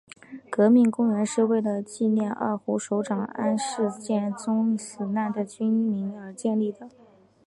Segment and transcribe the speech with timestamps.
[0.49, 6.89] 革命公园是为了纪念二虎守长安事件中死难的军民而建立的。